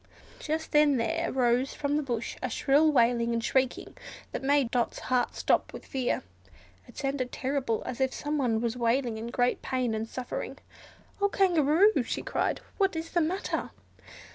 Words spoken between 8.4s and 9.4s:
was wailing in